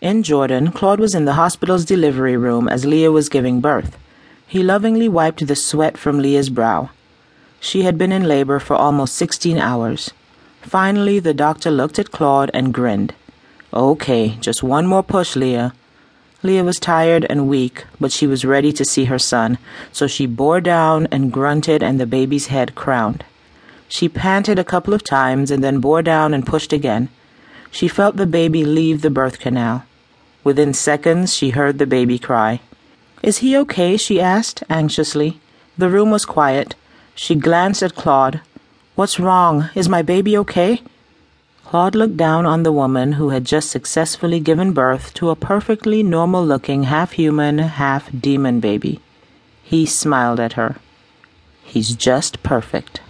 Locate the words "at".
11.98-12.12, 37.82-37.94, 50.40-50.54